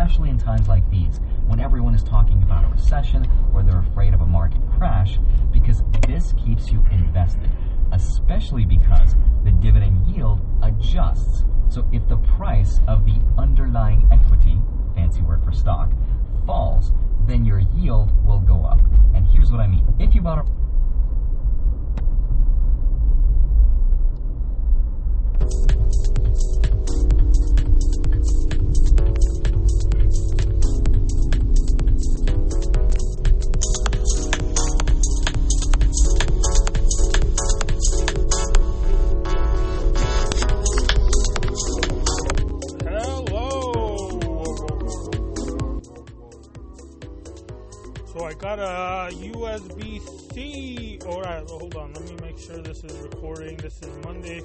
[0.00, 4.14] especially in times like these when everyone is talking about a recession or they're afraid
[4.14, 5.18] of a market crash,
[5.52, 7.50] because this keeps you invested,
[7.92, 11.44] especially because the dividend yield adjusts.
[11.68, 14.58] So if the price of the underlying equity,
[14.94, 15.92] fancy word for stock,
[16.46, 16.92] falls,
[17.26, 18.80] then your yield will go up.
[19.14, 19.86] And here's what I mean.
[19.98, 20.50] If you bought a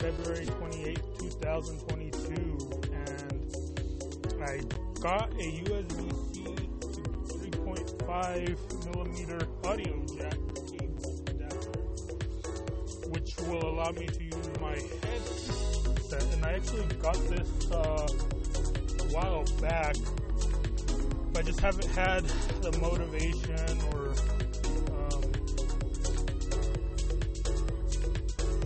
[0.00, 2.32] February 28, 2022,
[2.90, 4.60] and I
[4.98, 6.42] got a USB-C
[7.50, 10.38] 3.5 millimeter audio jack
[11.26, 11.72] adapter,
[13.10, 16.24] which will allow me to use my headset.
[16.32, 18.08] And I actually got this uh,
[19.00, 19.96] a while back.
[21.36, 22.24] I just haven't had
[22.62, 24.14] the motivation or
[24.96, 25.22] um,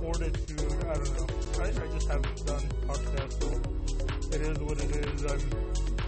[0.00, 0.57] fortitude.
[0.98, 1.26] I don't know.
[1.62, 3.48] I, I just haven't done podcasts, so
[4.34, 5.24] it is what it is.
[5.30, 5.40] I'm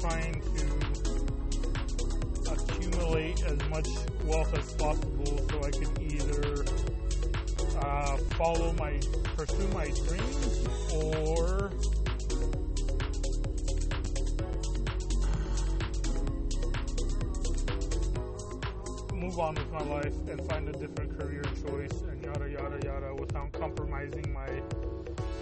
[0.00, 0.64] trying to
[2.52, 3.88] accumulate as much
[4.24, 6.64] wealth as possible so I can either
[7.80, 9.00] uh, follow my
[9.34, 11.70] pursue my dreams or
[19.14, 23.14] move on with my life and find a different career choice and yada yada yada
[23.14, 24.55] without compromising my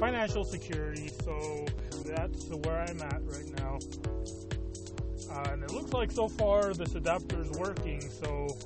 [0.00, 1.10] financial security.
[1.24, 1.66] So
[2.06, 3.78] that's where I'm at right now.
[5.30, 8.56] Uh, and it looks like so far this adapter is working, so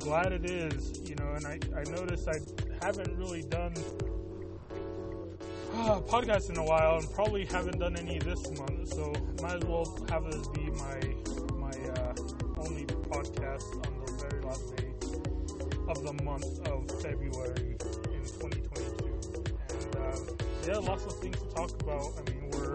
[0.00, 1.32] glad it is, you know.
[1.36, 2.40] And I, I noticed I
[2.84, 3.72] haven't really done
[5.74, 9.64] uh, podcasts in a while and probably haven't done any this month, so might as
[9.64, 11.00] well have this be my
[11.56, 11.70] my
[12.00, 12.14] uh,
[12.58, 14.90] only podcast on the very last day
[15.88, 17.76] of the month of February
[18.12, 19.57] in 2022.
[20.66, 22.12] Yeah, lots of things to talk about.
[22.18, 22.74] I mean, we're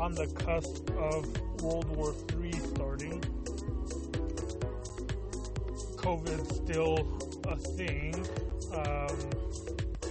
[0.00, 1.26] on the cusp of
[1.62, 3.20] World War III starting.
[5.96, 6.98] COVID's still
[7.48, 8.14] a thing.
[8.72, 9.16] Um,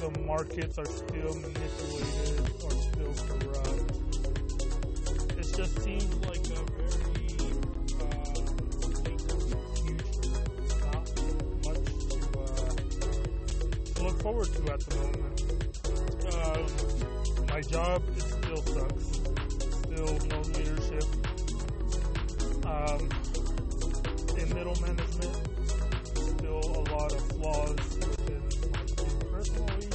[0.01, 3.91] the markets are still manipulated or still corrupt.
[5.37, 7.29] It just seems like a very
[7.99, 8.25] uh,
[9.79, 10.33] future.
[10.91, 11.05] Not
[11.63, 12.17] much to,
[13.99, 15.32] uh, look forward to at the moment.
[17.69, 19.05] Job it still sucks.
[19.83, 21.03] Still no leadership.
[22.65, 23.09] Um,
[24.37, 25.37] in middle management,
[26.13, 28.43] still a lot of flaws within
[29.31, 29.89] personally.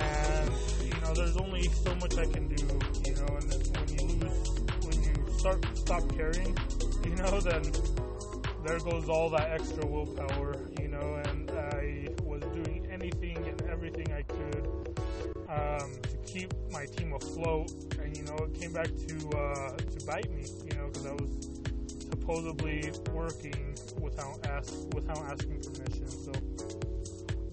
[0.00, 0.50] And
[0.82, 2.64] you know, there's only so much I can do.
[3.04, 6.56] You know, and when you lose, when you start stop caring,
[7.04, 7.62] you know, then
[8.64, 10.57] there goes all that extra willpower.
[15.48, 17.70] Um, to keep my team afloat.
[18.02, 20.46] And you know, it came back to uh, to bite me.
[20.64, 21.48] You know, because I was
[22.10, 26.08] supposedly working without ask without asking permission.
[26.08, 26.32] So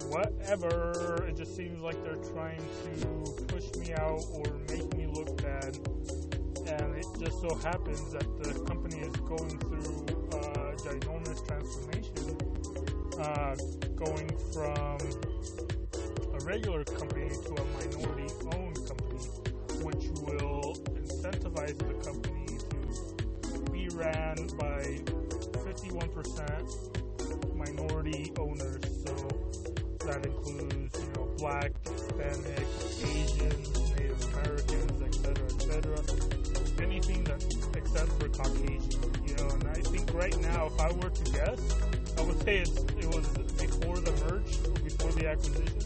[0.08, 2.62] whatever, it just seems like they're trying
[3.00, 5.78] to push me out or make me look bad.
[6.66, 12.36] And it just so happens that the company is going through a ginormous transformation,
[13.20, 13.56] uh,
[13.94, 14.98] going from
[16.46, 19.18] regular company to a minority-owned company,
[19.82, 22.46] which will incentivize the company
[23.42, 25.00] to be ran by
[25.66, 28.80] 51% minority owners.
[29.04, 29.12] So
[30.06, 32.66] that includes, you know, black, Hispanic,
[33.02, 35.98] Asians, Native Americans, etc., etc.
[36.80, 37.42] Anything that
[37.74, 39.48] except for Caucasian, you know.
[39.48, 41.74] And I think right now, if I were to guess,
[42.16, 43.26] I would say it's, it was
[43.58, 45.85] before the merge, before the acquisition.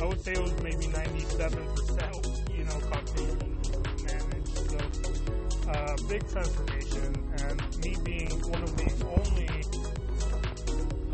[0.00, 3.58] I would say it was maybe 97%, you know, Caucasian
[4.04, 4.58] managed.
[4.70, 9.48] So, uh, big transformation, and me being one of the only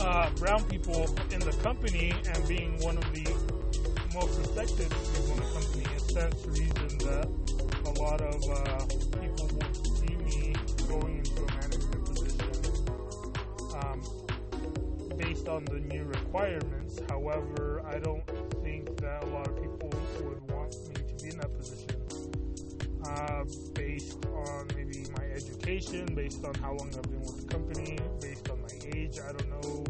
[0.00, 3.24] uh, brown people in the company and being one of the
[4.14, 7.28] most respected people in the company, it stands to reason that
[7.84, 8.86] a lot of uh,
[9.20, 10.54] people will see me
[10.88, 12.52] going into a management position
[13.76, 14.02] um,
[15.16, 17.00] based on the new requirements.
[17.08, 18.26] However, I don't
[25.70, 29.20] based on how long I've been with the company, based on my age.
[29.20, 29.84] I don't know.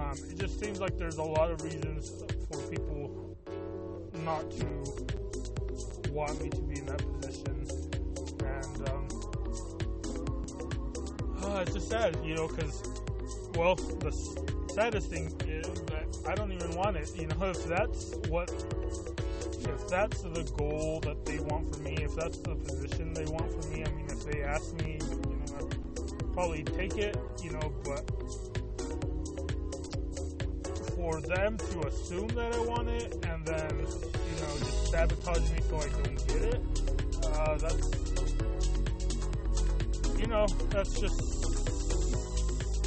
[0.00, 3.36] Um, it just seems like there's a lot of reasons for people
[4.24, 4.66] not to
[6.12, 7.66] want me to be in that position,
[8.44, 9.08] and um,
[11.42, 12.82] uh, it's just sad, you know, because
[13.56, 14.12] well, the
[14.72, 17.10] saddest thing is that I don't even want it.
[17.16, 22.14] You know, if that's what if that's the goal that they want for me, if
[22.14, 26.32] that's the position they want for me, I mean, they asked me, you know, I'd
[26.32, 28.04] probably take it, you know, but
[30.96, 35.58] for them to assume that I want it and then, you know, just sabotage me
[35.68, 36.60] so I don't get it,
[37.24, 37.90] uh, that's,
[40.18, 41.20] you know, that's just,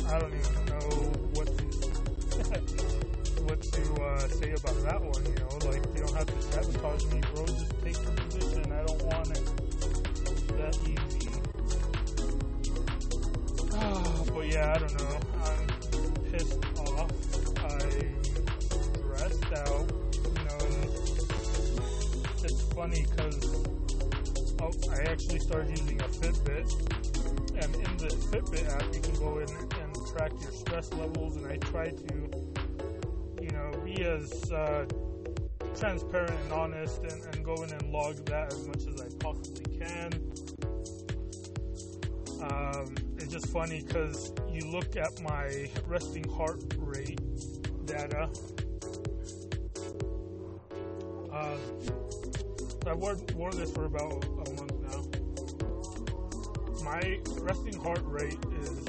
[0.08, 0.90] I don't even know
[1.34, 1.64] what to.
[3.44, 5.26] what to uh, say about that one.
[5.26, 7.46] You know, like you don't have to sabotage me, bro.
[7.46, 8.72] Just take the position.
[8.72, 9.70] I don't want it
[10.60, 11.19] that easy.
[14.60, 15.20] Yeah, I don't know.
[15.46, 15.68] I'm
[16.32, 17.12] pissed off.
[17.64, 19.88] I'm stressed out.
[20.14, 23.40] You know, and it's funny because
[24.60, 26.68] oh, I actually started using a Fitbit,
[27.64, 31.48] and in the Fitbit app, you can go in and track your stress levels, and
[31.48, 32.14] I try to
[33.42, 34.86] you know, be as uh,
[35.78, 39.80] transparent and honest and, and go in and log that as much as I possibly
[39.80, 40.12] can.
[42.42, 47.22] Um, it's just funny because you look at my resting heart rate
[47.86, 48.30] data.
[51.32, 51.56] Uh,
[52.86, 55.06] I've worn, worn this for about a month now.
[56.84, 58.84] My resting heart rate is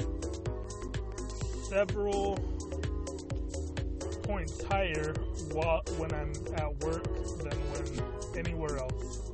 [1.69, 2.35] several
[4.23, 5.13] points higher
[5.53, 7.05] while, when I'm at work
[7.37, 9.31] than when anywhere else.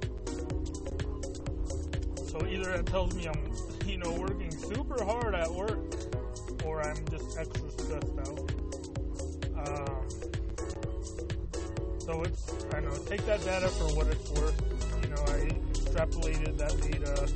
[2.30, 3.52] So either it tells me I'm,
[3.88, 5.97] you know, working super hard at work,
[6.68, 8.40] or I'm just extra stressed out.
[9.58, 10.10] Um,
[12.00, 14.62] so it's, I know, take that data for what it's worth.
[15.02, 15.38] You know, I
[15.74, 17.28] extrapolated that data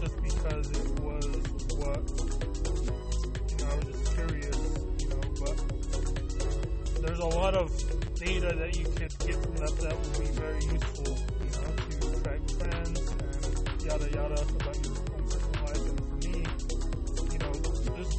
[0.00, 1.26] just because it was
[1.76, 2.02] what,
[3.50, 4.58] you know, I was just curious
[4.98, 5.56] you know, but
[7.02, 7.70] there's a lot of
[8.14, 12.22] data that you could get from that that would be very useful, you know, to
[12.22, 14.89] track trends and yada yada about your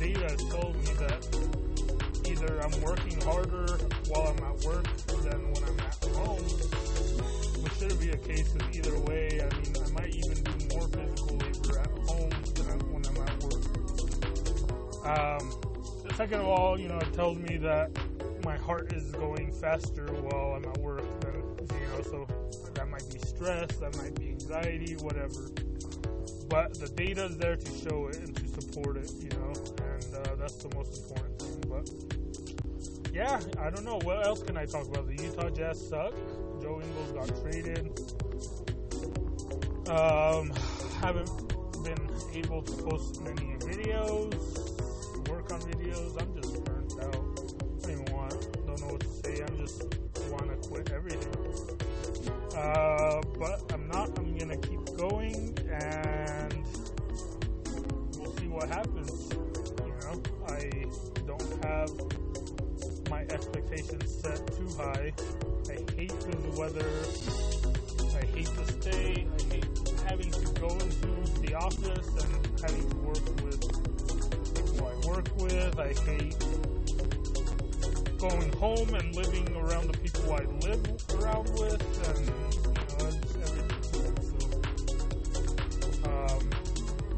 [0.01, 1.21] data has told me that
[2.27, 3.77] either I'm working harder
[4.07, 4.87] while I'm at work
[5.21, 6.41] than when I'm at home,
[7.61, 10.87] which shouldn't be a case because either way, I mean, I might even do more
[10.87, 13.61] physical labor at home than when I'm at work.
[15.05, 15.51] Um,
[16.15, 17.91] second of all, you know, it tells me that
[18.43, 21.43] my heart is going faster while I'm at work than
[21.79, 22.27] you know, so
[22.73, 25.51] that might be stress, that might be anxiety, whatever.
[26.49, 29.53] But the data is there to show it support it, you know,
[29.89, 31.61] and uh, that's the most important thing.
[31.67, 35.07] But yeah, I don't know what else can I talk about.
[35.07, 36.13] The Utah Jazz suck.
[36.61, 37.99] Joe Ingles got traded.
[39.89, 40.53] Um,
[41.01, 41.29] haven't
[41.83, 46.21] been able to post many videos, work on videos.
[46.21, 47.41] I'm just burnt out
[47.81, 49.43] don't even want don't know what to say.
[49.43, 49.83] I'm just
[50.29, 51.79] want to quit everything.
[52.55, 53.87] Uh, but I'm
[61.81, 65.11] have my expectations set too high.
[65.67, 66.85] I hate the weather.
[68.15, 69.25] I hate to stay.
[69.25, 69.65] I hate
[70.05, 73.59] having to go into the office and having to work with
[74.55, 75.79] people I work with.
[75.79, 76.37] I hate
[78.19, 80.85] going home and living around the people I live
[81.15, 83.67] around with, and you know, everything.
[85.81, 86.41] So, um,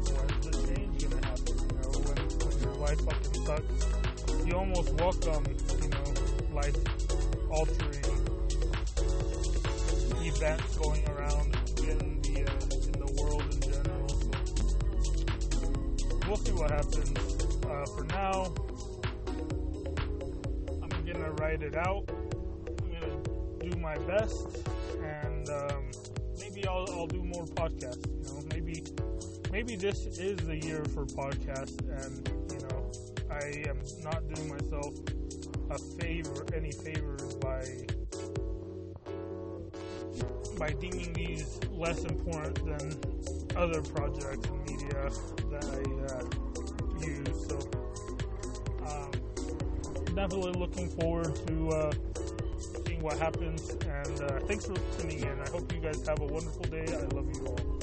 [0.08, 1.54] when's the change gonna happen?
[1.68, 4.03] You know, when, when your life fucking sucks,
[4.46, 5.44] you almost welcome,
[5.82, 6.04] you know,
[6.54, 6.76] life
[7.50, 8.04] altering
[10.26, 12.52] events going around in the uh,
[12.86, 14.08] in the world in general.
[14.08, 14.28] So
[16.26, 17.18] we'll see what happens.
[17.64, 18.52] Uh, for now,
[20.82, 22.04] I'm gonna write it out.
[22.10, 24.58] I'm gonna do my best,
[25.02, 25.90] and um,
[26.38, 28.06] maybe I'll, I'll do more podcasts.
[28.06, 28.84] You know, maybe
[29.50, 32.90] maybe this is the year for podcasts, and you know,
[33.34, 34.94] I am not doing myself
[35.70, 37.64] a favor, any favors by
[40.58, 45.10] by deeming these less important than other projects and media
[45.50, 45.82] that I
[46.14, 47.48] uh, use.
[47.48, 47.58] So
[50.14, 51.92] definitely looking forward to uh,
[52.86, 53.70] seeing what happens.
[53.70, 55.40] And uh, thanks for tuning in.
[55.40, 56.86] I hope you guys have a wonderful day.
[56.88, 57.74] I love you all.